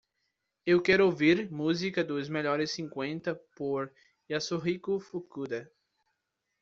[0.65, 3.93] Eu quero ouvir música dos melhores cinquenta por
[4.31, 5.71] Yasuhiko Fukuda